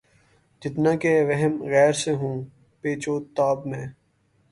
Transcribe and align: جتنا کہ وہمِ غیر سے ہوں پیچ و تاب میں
جتنا 0.61 0.91
کہ 1.01 1.11
وہمِ 1.27 1.53
غیر 1.71 1.93
سے 2.01 2.11
ہوں 2.13 2.35
پیچ 2.83 3.03
و 3.07 3.19
تاب 3.35 3.57
میں 3.65 3.85